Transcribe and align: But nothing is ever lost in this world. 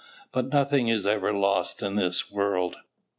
But 0.31 0.47
nothing 0.51 0.87
is 0.87 1.05
ever 1.05 1.31
lost 1.31 1.83
in 1.83 1.95
this 1.95 2.31
world. 2.31 2.75